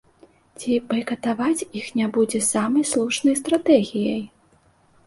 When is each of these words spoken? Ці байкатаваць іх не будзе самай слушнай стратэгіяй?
Ці 0.61 0.71
байкатаваць 0.93 1.67
іх 1.81 1.91
не 1.99 2.09
будзе 2.17 2.43
самай 2.51 2.89
слушнай 2.95 3.39
стратэгіяй? 3.45 4.21